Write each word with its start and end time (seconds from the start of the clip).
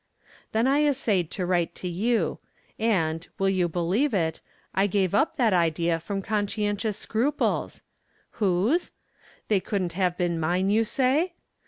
Then 0.51 0.65
I 0.65 0.83
essayed 0.83 1.29
to 1.29 1.45
write 1.45 1.75
to 1.75 1.87
you; 1.87 2.39
and, 2.79 3.27
will 3.37 3.51
you 3.51 3.69
believe 3.69 4.15
it, 4.15 4.41
I 4.73 4.87
gave 4.87 5.13
up 5.13 5.35
that 5.37 5.53
idea 5.53 5.99
from 5.99 6.23
consci 6.23 6.63
entious 6.63 6.95
scruples! 6.97 7.83
Whose? 8.39 8.89
They 9.47 9.59
couldn't 9.59 9.93
have 9.93 10.17
been 10.17 10.39
mine, 10.39 10.71
you 10.71 10.85
say 10.85 11.33